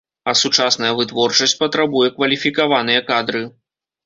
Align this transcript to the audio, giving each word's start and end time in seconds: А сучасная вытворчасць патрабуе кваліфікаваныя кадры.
А 0.31 0.33
сучасная 0.43 0.93
вытворчасць 0.99 1.53
патрабуе 1.61 2.09
кваліфікаваныя 2.17 3.05
кадры. 3.13 3.45